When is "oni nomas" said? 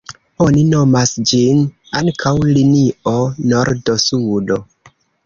0.43-1.11